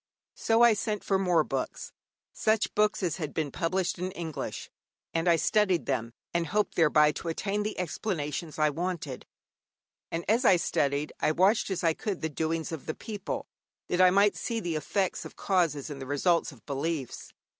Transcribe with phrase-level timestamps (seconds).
[0.33, 1.91] So I sent for more books,
[2.33, 4.71] such books as had been published in English,
[5.13, 9.27] and I studied them, and hoped thereby to attain the explanations I wanted;
[10.09, 13.45] and as I studied, I watched as I could the doings of the people,
[13.89, 17.31] that I might see the effects of causes and the results of beliefs.